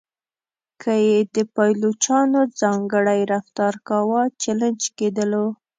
[0.81, 5.45] که یې د پایلوچانو ځانګړی رفتار کاوه چلنج کېدلو.